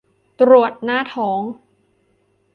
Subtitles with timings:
[0.41, 1.41] ตรวจหน้าท้อง